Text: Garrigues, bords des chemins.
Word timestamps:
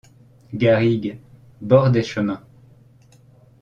Garrigues, 0.55 1.19
bords 1.59 1.91
des 1.91 2.01
chemins. 2.01 2.41